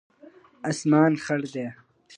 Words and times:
اسمان 0.69 1.13
خړ 1.23 1.37
دی 1.53 1.67